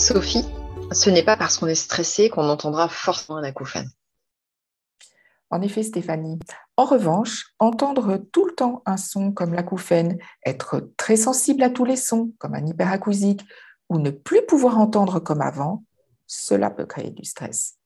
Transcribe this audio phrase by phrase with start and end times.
[0.00, 0.46] Sophie,
[0.92, 3.90] ce n'est pas parce qu'on est stressé qu'on entendra forcément un acouphène.
[5.50, 6.38] En effet, Stéphanie.
[6.78, 11.84] En revanche, entendre tout le temps un son comme l'acouphène, être très sensible à tous
[11.84, 13.42] les sons comme un hyperacousique,
[13.90, 15.84] ou ne plus pouvoir entendre comme avant,
[16.26, 17.76] cela peut créer du stress.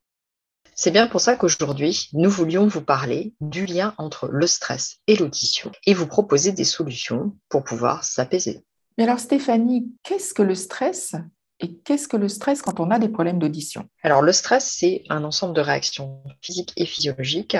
[0.76, 5.16] C'est bien pour ça qu'aujourd'hui, nous voulions vous parler du lien entre le stress et
[5.16, 8.64] l'audition et vous proposer des solutions pour pouvoir s'apaiser.
[8.98, 11.16] Mais alors Stéphanie, qu'est-ce que le stress?
[11.64, 13.88] Et qu'est-ce que le stress quand on a des problèmes d'audition?
[14.02, 17.56] Alors le stress, c'est un ensemble de réactions physiques et physiologiques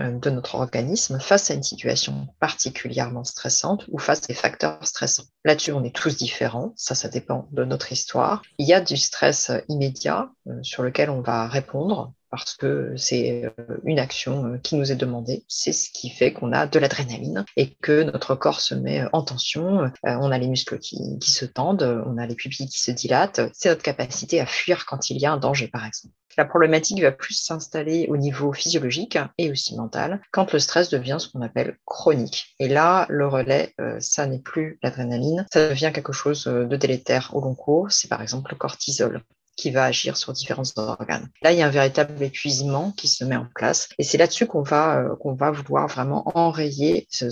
[0.00, 4.84] euh, de notre organisme face à une situation particulièrement stressante ou face à des facteurs
[4.84, 5.26] stressants.
[5.44, 8.42] Là-dessus, on est tous différents, ça, ça dépend de notre histoire.
[8.58, 13.44] Il y a du stress immédiat euh, sur lequel on va répondre parce que c'est
[13.44, 15.44] euh, une action euh, qui nous est demandée.
[15.46, 19.22] C'est ce qui fait qu'on a de l'adrénaline et que notre corps se met en
[19.22, 19.84] tension.
[19.84, 23.40] Euh, on a les muscles qui, se tendent, on a les pupilles qui se dilatent.
[23.52, 26.14] C'est notre capacité à fuir quand il y a un danger, par exemple.
[26.36, 31.18] La problématique va plus s'installer au niveau physiologique et aussi mental quand le stress devient
[31.20, 32.56] ce qu'on appelle chronique.
[32.58, 37.40] Et là, le relais, ça n'est plus l'adrénaline, ça devient quelque chose de délétère au
[37.40, 37.92] long cours.
[37.92, 39.22] C'est par exemple le cortisol
[39.56, 41.28] qui va agir sur différents organes.
[41.42, 44.46] Là, il y a un véritable épuisement qui se met en place et c'est là-dessus
[44.46, 47.30] qu'on va, euh, va vouloir vraiment enrayer euh,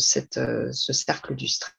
[0.73, 1.73] ce cercle du stress.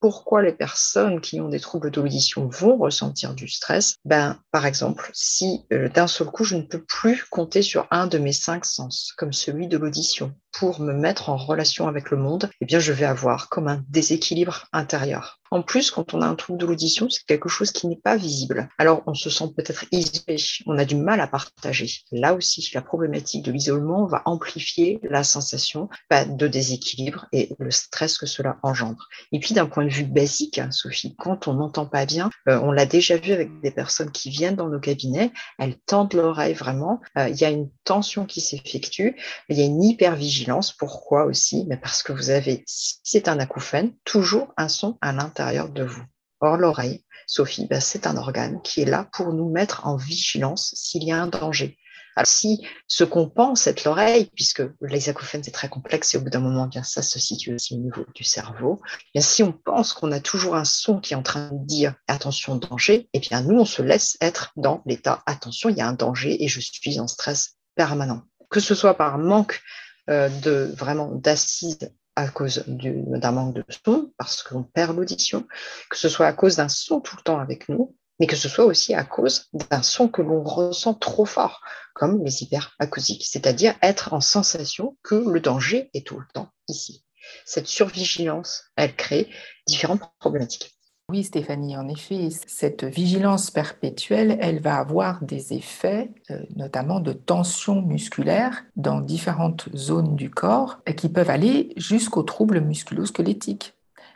[0.00, 3.96] Pourquoi les personnes qui ont des troubles de l'audition vont ressentir du stress?
[4.04, 8.06] Ben, Par exemple, si euh, d'un seul coup, je ne peux plus compter sur un
[8.06, 12.16] de mes cinq sens, comme celui de l'audition, pour me mettre en relation avec le
[12.16, 15.40] monde, eh bien, je vais avoir comme un déséquilibre intérieur.
[15.54, 18.16] En plus, quand on a un trouble de l'audition, c'est quelque chose qui n'est pas
[18.16, 18.68] visible.
[18.76, 21.88] Alors, on se sent peut-être isolé, on a du mal à partager.
[22.10, 27.70] Là aussi, la problématique de l'isolement va amplifier la sensation bah, de déséquilibre et le
[27.70, 29.06] stress que cela engendre.
[29.30, 32.58] Et puis, d'un point de vue basique, hein, Sophie, quand on n'entend pas bien, euh,
[32.60, 36.54] on l'a déjà vu avec des personnes qui viennent dans nos cabinets, elles tendent l'oreille
[36.54, 39.14] vraiment, euh, il y a une tension qui s'effectue,
[39.48, 40.72] il y a une hypervigilance.
[40.72, 41.68] Pourquoi aussi?
[41.80, 46.02] Parce que vous avez, si c'est un acouphène, toujours un son à l'intérieur de vous.
[46.40, 50.74] Or, l'oreille, Sophie, ben, c'est un organe qui est là pour nous mettre en vigilance
[50.76, 51.78] s'il y a un danger.
[52.22, 56.30] Si ce qu'on pense être l'oreille, puisque les acouphènes c'est très complexe et au bout
[56.30, 58.80] d'un moment, bien ça se situe aussi au niveau du cerveau,
[59.12, 61.96] bien si on pense qu'on a toujours un son qui est en train de dire
[62.06, 65.88] attention danger, eh bien nous on se laisse être dans l'état attention, il y a
[65.88, 68.22] un danger et je suis en stress permanent.
[68.48, 69.60] Que ce soit par manque
[70.08, 75.46] euh, de vraiment d'assises à cause d'un manque de son, parce qu'on perd l'audition,
[75.90, 78.48] que ce soit à cause d'un son tout le temps avec nous, mais que ce
[78.48, 81.60] soit aussi à cause d'un son que l'on ressent trop fort,
[81.94, 87.04] comme les hyperacousiques, c'est-à-dire être en sensation que le danger est tout le temps ici.
[87.44, 89.30] Cette survigilance, elle crée
[89.66, 90.73] différentes problématiques.
[91.14, 97.12] Oui, Stéphanie, en effet, cette vigilance perpétuelle, elle va avoir des effets, euh, notamment de
[97.12, 103.74] tension musculaire dans différentes zones du corps, qui peuvent aller jusqu'aux troubles musculo-squelettiques.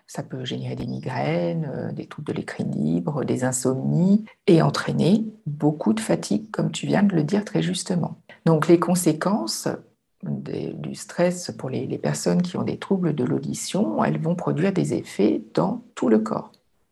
[0.08, 5.92] Ça peut générer des migraines, euh, des troubles de l'équilibre, des insomnies et entraîner beaucoup
[5.92, 8.18] de fatigue, comme tu viens de le dire très justement.
[8.44, 9.68] Donc les conséquences
[10.24, 14.94] du stress pour les personnes qui ont des troubles de l'audition, elles vont produire des
[14.94, 16.50] effets dans tout le corps.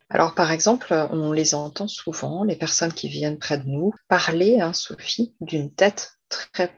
[0.09, 4.61] Alors, par exemple, on les entend souvent, les personnes qui viennent près de nous, parler,
[4.61, 6.71] hein, Sophie, d'une tête très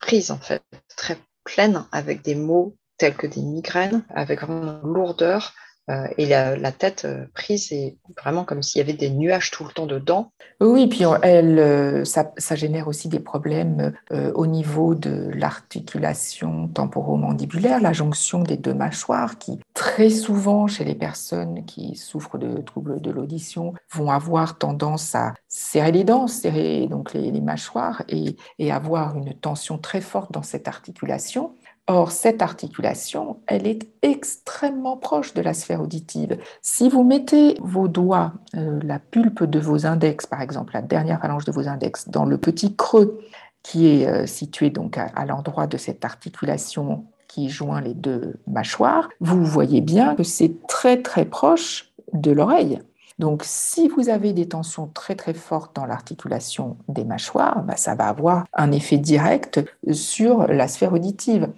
[0.00, 0.62] prise, en fait,
[0.96, 5.54] très pleine, avec des mots tels que des migraines, avec vraiment lourdeur,
[5.90, 9.64] euh, et la, tête euh, prise, c'est vraiment comme s'il y avait des nuages tout
[9.64, 10.32] le temps dedans.
[10.60, 13.92] Oui, puis elle, euh, ça, génère aussi des problèmes
[14.34, 20.94] au niveau de l'articulation temporomandibulaire, la jonction des deux mâchoires, qui très souvent chez les
[20.94, 26.86] personnes qui souffrent de troubles de l'audition vont avoir tendance à serrer les dents, serrer
[26.86, 31.54] donc les, mâchoires et, et avoir une tension très forte dans cette articulation.
[31.86, 36.38] Or, cette articulation, elle est extrêmement proche de la sphère auditive.
[36.62, 41.20] Si vous mettez vos doigts, euh, la pulpe de vos index, par exemple, la dernière
[41.20, 43.20] phalange de vos index, dans le petit creux
[43.62, 49.10] qui est euh, situé donc à, l'endroit de cette articulation qui joint les deux mâchoires,
[49.20, 52.80] vous voyez bien que c'est très très proche de l'oreille.
[53.18, 57.94] Donc, si vous avez des tensions très très fortes dans l'articulation des mâchoires, bah, ça
[57.94, 59.60] va avoir un effet direct
[59.92, 61.48] sur la sphère auditive.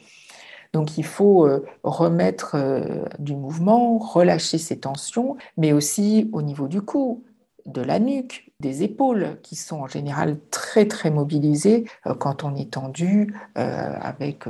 [0.73, 6.69] Donc il faut euh, remettre euh, du mouvement, relâcher ces tensions, mais aussi au niveau
[6.69, 7.25] du cou,
[7.67, 12.55] de la nuque, des épaules qui sont en général très très mobilisées euh, quand on
[12.55, 14.45] est tendu avec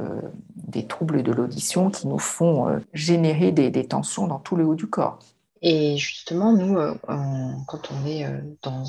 [0.54, 4.86] des troubles de l'audition qui nous font générer des, tensions dans tout le haut du
[4.86, 5.18] corps.
[5.62, 6.76] Et justement, nous,
[7.66, 8.26] quand on est
[8.62, 8.84] dans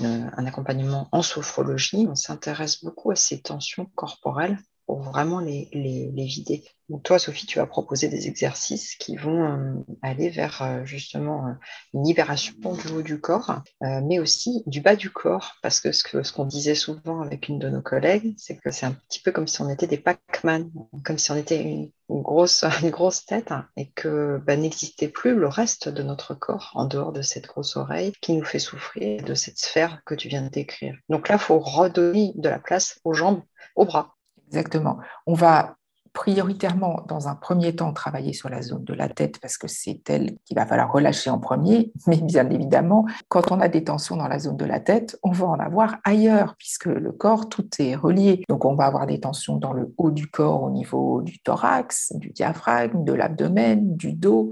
[0.00, 6.24] un accompagnement en sophrologie, on s'intéresse beaucoup à ces tensions corporelles pour vraiment les, les,
[6.24, 6.64] vider.
[6.88, 11.48] Donc toi, Sophie, tu vas proposer des exercices qui vont euh, aller vers euh, justement
[11.48, 11.52] euh,
[11.92, 16.04] une libération du haut du corps, mais aussi du bas du corps, parce que ce
[16.04, 19.20] qu'on ce qu'on disait souvent avec une de nos collègues, c'est que c'est un petit
[19.20, 20.70] peu comme si on était des Pac-Man,
[21.04, 25.48] comme si on était une, grosse, une grosse tête et que bah, n'existait plus le
[25.48, 29.34] reste de notre corps en dehors de cette grosse oreille qui nous fait souffrir de
[29.34, 30.96] cette sphère que tu viens de décrire.
[31.08, 33.42] Donc là, il faut redonner de la place aux jambes,
[33.74, 34.15] aux bras
[34.48, 34.98] Exactement.
[35.26, 35.76] On va
[36.16, 40.00] prioritairement, dans un premier temps, travailler sur la zone de la tête parce que c'est
[40.08, 41.92] elle qu'il va falloir relâcher en premier.
[42.06, 45.30] Mais bien évidemment, quand on a des tensions dans la zone de la tête, on
[45.30, 48.42] va en avoir ailleurs puisque le corps, tout est relié.
[48.48, 52.14] Donc on va avoir des tensions dans le haut du corps au niveau du thorax,
[52.16, 54.48] du diaphragme, de l'abdomen, du dos.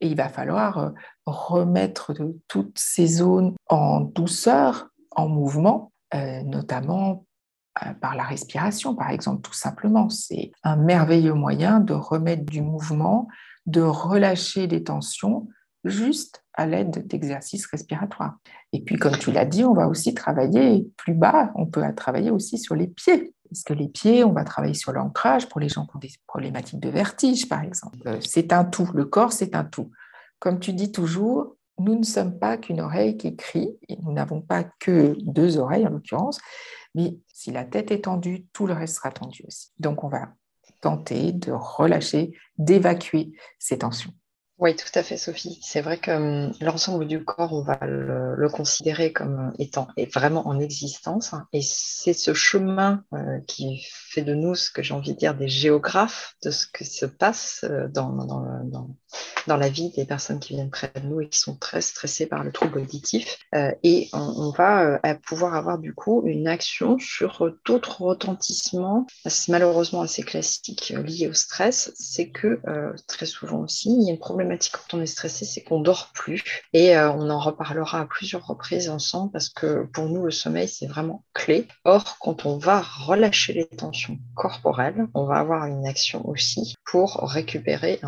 [0.00, 0.90] Et il va falloir euh,
[1.26, 2.14] remettre
[2.48, 7.26] toutes ces zones en douceur, en mouvement, euh, notamment
[8.00, 10.08] par la respiration, par exemple, tout simplement.
[10.08, 13.28] C'est un merveilleux moyen de remettre du mouvement,
[13.66, 15.48] de relâcher des tensions
[15.84, 18.36] juste à l'aide d'exercices respiratoires.
[18.72, 22.30] Et puis, comme tu l'as dit, on va aussi travailler plus bas, on peut travailler
[22.30, 23.34] aussi sur les pieds.
[23.50, 26.12] Parce que les pieds, on va travailler sur l'ancrage pour les gens qui ont des
[26.26, 27.98] problématiques de vertige, par exemple.
[28.06, 29.90] Euh, c'est un tout, le corps, c'est un tout.
[30.38, 34.64] Comme tu dis toujours, nous ne sommes pas qu'une oreille qui crie, nous n'avons pas
[34.80, 36.40] que deux oreilles en l'occurrence,
[36.94, 39.70] mais si la tête est tendue, tout le reste sera tendu aussi.
[39.78, 40.28] Donc, on va
[40.80, 44.12] tenter de relâcher, d'évacuer ces tensions.
[44.58, 45.58] Oui, tout à fait, Sophie.
[45.62, 50.60] C'est vrai que hum, l'ensemble du corps, on va le, considérer comme étant vraiment en
[50.60, 51.34] existence.
[51.52, 55.34] Et c'est ce chemin euh, qui fait de nous, ce que j'ai envie de dire,
[55.34, 58.96] des géographes de ce que se passe euh, dans, dans, dans,
[59.46, 62.26] dans la vie des personnes qui viennent près de nous et qui sont très stressées
[62.26, 63.38] par le trouble auditif.
[63.54, 69.06] Euh, et on, va euh, pouvoir avoir du coup une action sur d'autres retentissements,
[69.48, 71.92] malheureusement assez classiques euh, liés au stress.
[71.96, 72.60] C'est que
[73.06, 76.10] très souvent aussi, il y a une problématique quand on est stressé, c'est qu'on dort
[76.14, 76.42] plus.
[76.72, 80.86] Et on en reparlera à plusieurs reprises ensemble parce que pour nous, le sommeil, c'est
[80.86, 81.66] vraiment clé.
[81.84, 87.16] Or, quand on va relâcher les tensions corporelles, on va avoir une action aussi pour
[87.22, 88.00] récupérer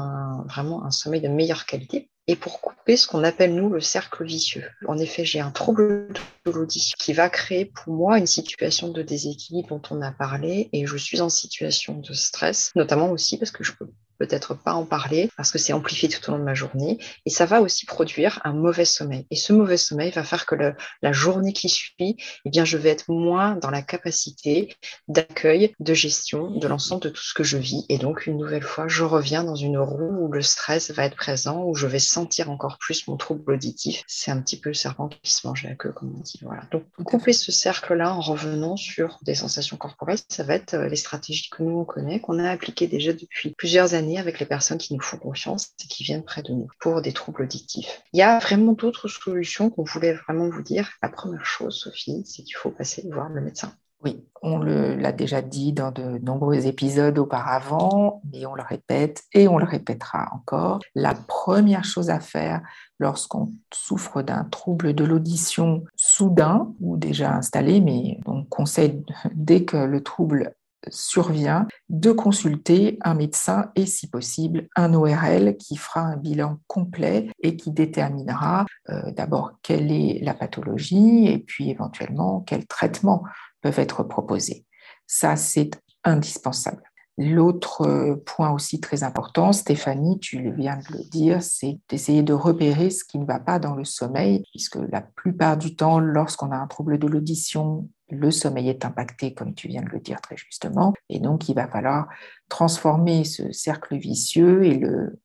[0.46, 4.24] vraiment un sommeil de meilleure qualité et pour couper ce qu'on appelle nous le cercle
[4.24, 4.68] vicieux.
[4.88, 6.08] En effet, j'ai un trouble
[6.44, 10.68] de l'audition qui va créer pour moi une situation de déséquilibre dont on a parlé
[10.72, 14.74] et je suis en situation de stress, notamment aussi parce que je peux peut-être pas
[14.74, 17.60] en parler parce que c'est amplifié tout au long de ma journée et ça va
[17.60, 19.26] aussi produire un mauvais sommeil.
[19.30, 20.54] Et ce mauvais sommeil va faire que
[21.02, 24.74] la journée qui suit, eh bien, je vais être moins dans la capacité
[25.08, 27.84] d'accueil, de gestion de l'ensemble de tout ce que je vis.
[27.88, 31.16] Et donc, une nouvelle fois, je reviens dans une roue où le stress va être
[31.16, 34.02] présent, où je vais sentir encore plus mon trouble auditif.
[34.06, 36.40] C'est un petit peu le serpent qui se mange la queue, comme on dit.
[36.42, 36.62] Voilà.
[36.70, 40.96] Donc, couper ce cercle-là en revenant sur des sensations corporelles, ça va être euh, les
[40.96, 44.78] stratégies que nous, on connaît, qu'on a appliquées déjà depuis plusieurs années avec les personnes
[44.78, 48.02] qui nous font confiance et qui viennent près de nous pour des troubles auditifs.
[48.12, 50.90] Il y a vraiment d'autres solutions qu'on voulait vraiment vous dire.
[51.02, 53.72] La première chose, Sophie, c'est qu'il faut passer voir le médecin.
[54.04, 59.48] Oui, on l'a déjà dit dans de nombreux épisodes auparavant, mais on le répète et
[59.48, 60.80] on le répétera encore.
[60.94, 62.60] La première chose à faire
[62.98, 69.02] lorsqu'on souffre d'un trouble de l'audition soudain ou déjà installé, mais on conseille
[69.34, 70.54] dès que le trouble
[70.90, 77.30] survient de consulter un médecin et si possible un ORL qui fera un bilan complet
[77.42, 83.24] et qui déterminera euh, d'abord quelle est la pathologie et puis éventuellement quels traitements
[83.62, 84.64] peuvent être proposés.
[85.06, 85.70] Ça, c'est
[86.04, 86.82] indispensable.
[87.18, 92.34] L'autre euh, point aussi très important, Stéphanie, tu viens de le dire, c'est d'essayer de
[92.34, 96.50] repérer ce qui ne va pas dans le sommeil, puisque la plupart du temps, lorsqu'on
[96.50, 100.20] a un trouble de l'audition, le sommeil est impacté, comme tu viens de le dire
[100.20, 102.08] très justement, et donc il va falloir
[102.48, 105.18] transformer ce cercle vicieux et le,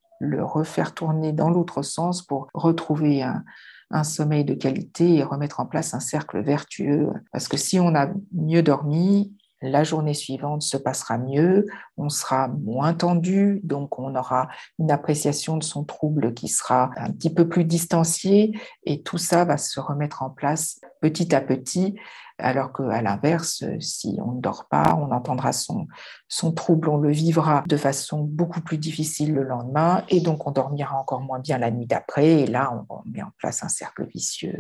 [0.44, 3.44] refaire tourner dans l'autre sens pour retrouver un,
[3.90, 7.10] un sommeil de qualité et remettre en place un cercle vertueux.
[7.32, 12.48] Parce que si on a mieux dormi, la journée suivante se passera mieux, on sera
[12.48, 14.48] moins tendu, donc on aura
[14.80, 19.46] une appréciation de son trouble qui sera un petit peu plus distanciée et tout ça
[19.46, 21.96] va se remettre en place petit à petit,
[22.42, 25.88] alors qu'à l'inverse, si on ne dort pas, on entendra son,
[26.28, 30.52] son trouble, on le vivra de façon beaucoup plus difficile le lendemain et donc on
[30.52, 34.08] dormira encore moins bien la nuit d'après et là on met en place un cercle
[34.08, 34.58] vicieux.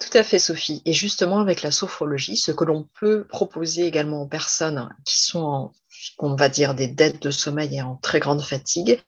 [0.00, 0.82] Tout à fait, Sophie.
[0.86, 5.40] Et justement, avec la sophrologie, ce que l'on peut proposer également aux personnes qui sont
[5.40, 5.72] en
[6.18, 9.00] on va dire des dettes de sommeil et en très grande fatigue,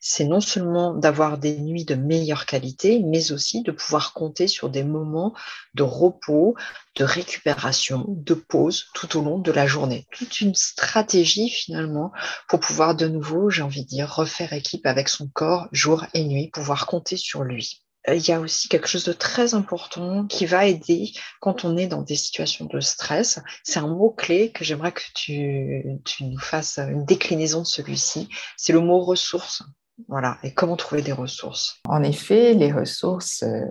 [0.00, 4.68] c'est non seulement d'avoir des nuits de meilleure qualité, mais aussi de pouvoir compter sur
[4.68, 5.34] des moments
[5.74, 6.56] de repos,
[6.96, 10.06] de récupération, de pause tout au long de la journée.
[10.12, 12.12] Toute une stratégie finalement
[12.48, 16.24] pour pouvoir de nouveau, j'ai envie de dire, refaire équipe avec son corps jour et
[16.24, 17.81] nuit, pouvoir compter sur lui.
[18.08, 21.76] Euh, il y a aussi quelque chose de très important qui va aider quand on
[21.76, 23.40] est dans des situations de stress.
[23.62, 25.84] C'est un mot-clé que j'aimerais que tu,
[26.20, 28.28] nous fasses une déclinaison de celui-ci.
[28.56, 29.62] C'est le mot ressources.
[30.08, 30.38] Voilà.
[30.42, 31.80] Et comment trouver des ressources?
[31.88, 33.66] En effet, les ressources, euh,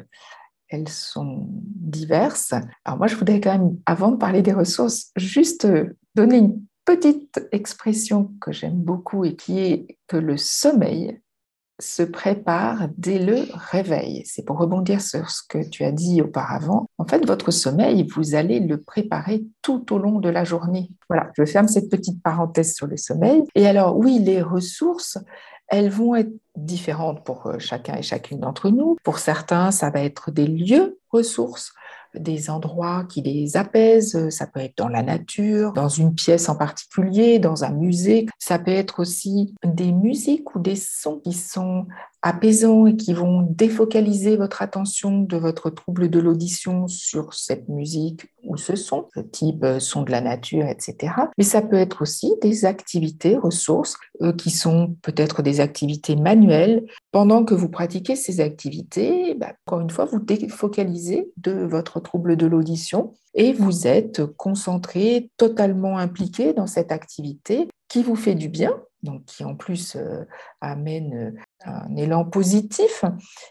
[0.70, 2.54] elles sont diverses.
[2.86, 6.62] Alors moi, je voudrais quand même, avant de parler des ressources, juste euh, donner une
[6.86, 11.20] petite expression que j'aime beaucoup et qui est que le sommeil
[11.82, 14.24] se prépare dès le réveil.
[14.26, 16.88] C'est pour rebondir sur ce que tu as dit auparavant.
[16.98, 20.90] En fait, votre sommeil, vous allez le préparer tout au long de la journée.
[21.10, 23.44] Voilà, je ferme cette petite parenthèse sur le sommeil.
[23.56, 25.18] Et alors, oui, les ressources,
[25.68, 28.98] elles vont être différentes pour euh, chacun et chacune d'entre nous.
[29.04, 31.74] Pour certains, ça va être des lieux ressources
[32.16, 34.30] des endroits qui les apaisent.
[34.30, 38.28] Ça peut être dans la nature, dans une pièce en particulier, dans un musée.
[38.40, 41.86] Ça peut être aussi des musiques ou des sons qui sont
[42.22, 48.28] apaisants et qui vont défocaliser votre attention de votre trouble de l'audition sur cette musique
[48.44, 51.14] ou ce son, le type euh, son de la nature, etc.
[51.38, 56.86] Mais ça peut être aussi des activités ressources euh, qui sont peut-être des activités manuelles.
[57.12, 62.38] Pendant que vous pratiquez ces activités, bah, encore une fois, vous défocalisez de votre trouble
[62.38, 68.48] de l'audition et vous êtes concentré, totalement impliqué dans cette activité qui vous fait du
[68.48, 70.24] bien, donc qui en plus euh,
[70.62, 73.04] amène euh, un élan positif,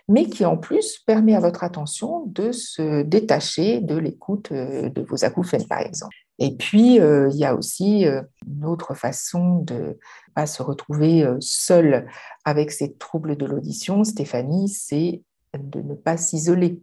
[0.08, 5.02] mais qui en plus permet à votre attention de se détacher de l'écoute euh, de
[5.02, 6.16] vos acouphènes, par exemple.
[6.40, 8.04] Et puis, il y a aussi
[8.46, 9.98] une autre façon de
[10.34, 12.08] pas se retrouver seul
[12.44, 15.22] avec ces troubles de l'audition, Stéphanie, c'est
[15.58, 16.80] de ne pas s'isoler.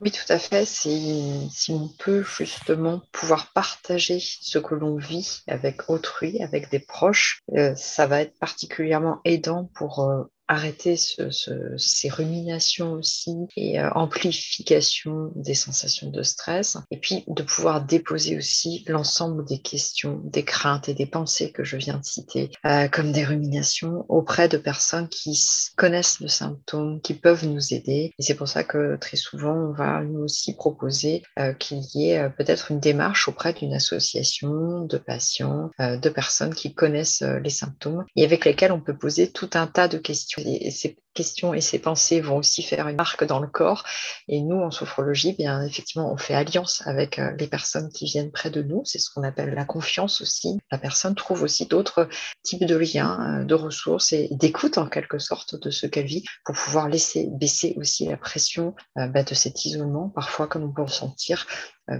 [0.00, 0.64] Oui, tout à fait.
[0.64, 7.42] Si, on peut justement pouvoir partager ce que l'on vit avec autrui, avec des proches,
[7.54, 15.30] euh, ça va être particulièrement aidant pour euh, arrêter ces ruminations aussi et euh, amplification
[15.36, 16.76] des sensations de stress.
[16.90, 21.62] Et puis de pouvoir déposer aussi l'ensemble des questions, des craintes et des pensées que
[21.62, 25.40] je viens de citer euh, comme des ruminations auprès de personnes qui
[25.76, 28.12] connaissent le symptôme, qui peuvent nous aider.
[28.18, 32.10] Et c'est pour ça que très souvent on va nous aussi proposer euh, qu'il y
[32.10, 38.04] ait peut-être une démarche auprès d'une association de patients, de personnes qui connaissent les symptômes
[38.16, 41.60] et avec lesquelles on peut poser tout un tas de questions et ces questions et
[41.60, 43.84] ces pensées vont aussi faire une marque dans le corps.
[44.28, 48.30] Et nous, en sophrologie, bien effectivement, on fait alliance avec euh, les personnes qui viennent
[48.30, 48.82] près de nous.
[48.84, 50.58] C'est ce qu'on appelle la confiance aussi.
[50.70, 52.08] La personne trouve aussi d'autres
[52.42, 56.24] types de liens, euh, de ressources et d'écoute en quelque sorte de ce qu'elle vit
[56.44, 60.72] pour pouvoir laisser baisser aussi la pression euh, bah, de cet isolement, parfois comme on
[60.72, 61.46] peut ressentir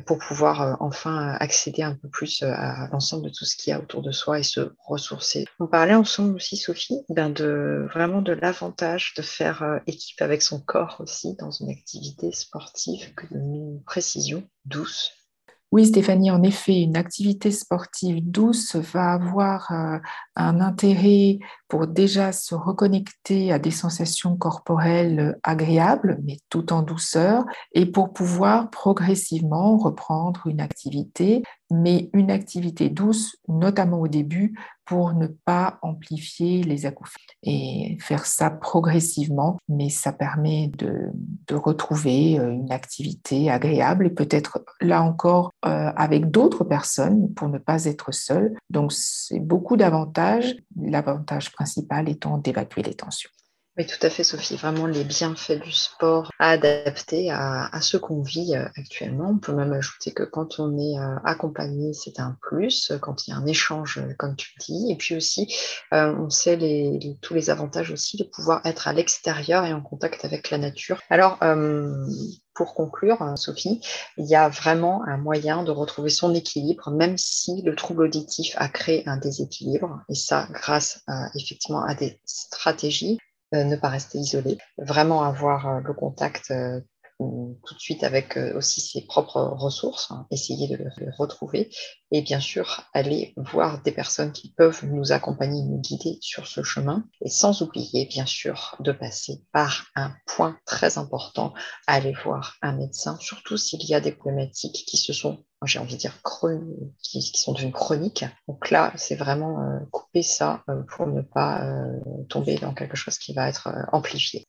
[0.07, 3.81] pour pouvoir enfin accéder un peu plus à l'ensemble de tout ce qu'il y a
[3.81, 5.47] autour de soi et se ressourcer.
[5.59, 10.61] On parlait ensemble aussi, Sophie, ben de vraiment de l'avantage de faire équipe avec son
[10.61, 15.13] corps aussi dans une activité sportive que nous précisions douce.
[15.73, 19.99] Oui, Stéphanie, en effet, une activité sportive douce va avoir euh,
[20.35, 21.39] un intérêt
[21.69, 28.13] pour déjà se reconnecter à des sensations corporelles agréables, mais tout en douceur, et pour
[28.13, 35.79] pouvoir progressivement reprendre une activité, mais une activité douce, notamment au début, pour ne pas
[35.83, 37.21] amplifier les acouphènes.
[37.45, 41.11] Et faire ça progressivement, mais ça permet de,
[41.53, 47.59] retrouver euh, une activité agréable et peut-être là encore euh, avec d'autres personnes pour ne
[47.59, 48.57] pas être seul.
[48.71, 53.31] Donc c'est beaucoup d'avantages, l'avantage principal étant d'évacuer les tensions.
[53.79, 54.57] Oui, tout à fait, Sophie.
[54.57, 59.31] Vraiment, les bienfaits du sport à, à ce qu'on vit euh, actuellement.
[59.31, 62.93] On peut même ajouter que quand on est euh, accompagné, c'est un plus.
[63.01, 64.91] Quand il y a un échange, euh, comme tu dis.
[64.91, 65.55] Et puis aussi,
[65.93, 66.59] on sait
[67.23, 71.01] tous les avantages aussi de pouvoir être à l'extérieur et en contact avec la nature.
[71.09, 71.39] Alors,
[72.55, 73.81] pour conclure, Sophie,
[74.19, 78.55] il y a vraiment un moyen de retrouver son équilibre, même si le trouble auditif
[78.59, 83.19] a créé un déséquilibre, et ça grâce effectivement à des stratégies.
[83.53, 86.81] Euh, ne pas rester isolé, vraiment avoir euh, le contact euh,
[87.19, 91.69] tout de suite avec aussi ses propres ressources, hein, essayer de les retrouver.
[92.13, 96.63] Et bien sûr aller voir des personnes qui peuvent nous accompagner, nous guider sur ce
[96.63, 97.05] chemin.
[97.23, 101.53] Et sans oublier bien sûr de passer par un point très important,
[101.87, 105.95] aller voir un médecin, surtout s'il y a des problématiques qui se sont j'ai envie
[105.95, 106.15] de dire,
[107.03, 108.25] qui, sont devenus chroniques.
[108.49, 111.65] Donc là, c'est vraiment couper ça pour ne pas
[112.29, 114.49] tomber dans quelque chose qui va être amplifié.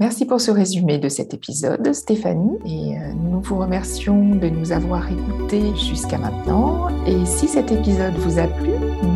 [0.00, 4.72] Merci pour ce résumé de cet épisode, Stéphanie, et euh, nous vous remercions de nous
[4.72, 6.88] avoir écoutés jusqu'à maintenant.
[7.06, 8.70] Et si cet épisode vous a plu,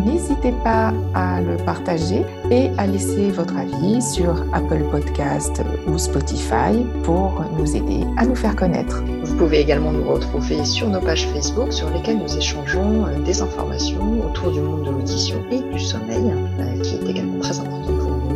[0.05, 6.85] n'hésitez pas à le partager et à laisser votre avis sur Apple Podcast ou Spotify
[7.03, 9.03] pour nous aider à nous faire connaître.
[9.23, 13.41] Vous pouvez également nous retrouver sur nos pages Facebook sur lesquelles nous échangeons euh, des
[13.41, 17.94] informations autour du monde de l'audition et du sommeil, euh, qui est également très important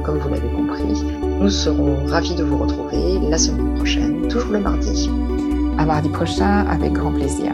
[0.08, 1.04] comme vous l'avez compris.
[1.38, 5.10] Nous serons ravis de vous retrouver la semaine prochaine, toujours le mardi.
[5.76, 7.52] À mardi prochain, avec grand plaisir.